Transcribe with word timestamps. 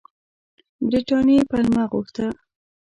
برټانیې 0.87 1.41
پلمه 1.49 1.83
غوښته. 1.91 2.27